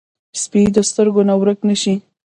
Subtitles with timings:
[0.41, 1.95] سپي د سترګو نه ورک نه شي.